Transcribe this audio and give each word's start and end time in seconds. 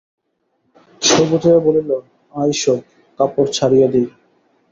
সর্বজয়া 1.01 1.59
বলিল, 1.65 1.89
আয় 2.33 2.53
সব, 2.61 2.79
কাপড় 3.19 3.49
ছাড়িয়ে 3.51 3.87
দিই। 3.93 4.07